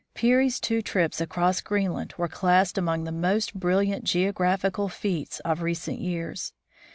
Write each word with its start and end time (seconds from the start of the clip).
Peary's 0.15 0.59
two 0.59 0.81
trips 0.81 1.21
across 1.21 1.61
Greenland 1.61 2.15
are 2.17 2.27
classed 2.27 2.75
among 2.75 3.03
the 3.03 3.11
most 3.11 3.53
brilliant 3.59 4.03
geographical 4.03 4.89
feats 4.89 5.39
of 5.41 5.61
recent 5.61 5.99
years. 5.99 6.53